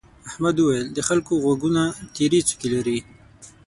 [0.29, 1.83] احمد وويل: د خلکو غوږونه
[2.15, 2.97] تيرې څوکې لري.